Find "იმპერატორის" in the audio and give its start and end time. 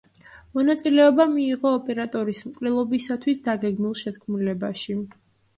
1.79-2.41